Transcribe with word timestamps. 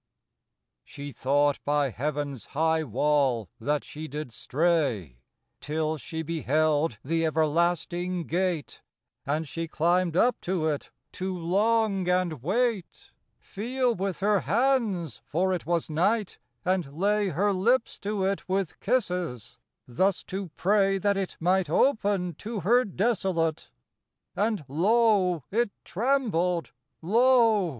OHE 0.87 1.11
thought 1.11 1.59
by 1.63 1.91
heaven's 1.91 2.47
high 2.57 2.83
wall 2.83 3.51
that 3.59 3.83
she 3.83 4.07
did 4.07 4.29
^ 4.29 4.31
stray 4.31 5.19
Till 5.59 5.95
she 5.97 6.23
beheld 6.23 6.97
the 7.05 7.23
everlasting 7.23 8.23
gate; 8.23 8.81
And 9.27 9.47
she 9.47 9.67
climbed 9.67 10.17
up 10.17 10.41
to 10.41 10.65
it 10.65 10.89
to 11.11 11.37
long, 11.37 12.09
and 12.09 12.41
wait, 12.41 13.11
Feel 13.37 13.93
with 13.93 14.21
her 14.21 14.39
hands 14.39 15.21
(for 15.23 15.53
it 15.53 15.67
was 15.67 15.87
night,) 15.87 16.39
and 16.65 16.91
lay 16.91 17.27
Her 17.27 17.53
lips 17.53 17.99
to 17.99 18.23
it 18.25 18.49
with 18.49 18.79
kisses; 18.79 19.59
thus 19.87 20.23
to 20.23 20.49
pray 20.57 20.97
That 20.97 21.15
it 21.15 21.37
might 21.39 21.69
open 21.69 22.33
to 22.39 22.61
her 22.61 22.85
desolate. 22.85 23.69
And 24.35 24.65
lo! 24.67 25.43
it 25.51 25.69
trembled, 25.83 26.71
lo 27.03 27.69